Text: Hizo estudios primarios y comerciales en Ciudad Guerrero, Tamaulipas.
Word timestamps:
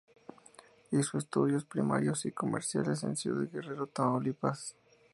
Hizo 0.89 1.19
estudios 1.19 1.63
primarios 1.63 2.25
y 2.25 2.31
comerciales 2.31 3.03
en 3.03 3.15
Ciudad 3.15 3.47
Guerrero, 3.51 3.85
Tamaulipas. 3.85 4.75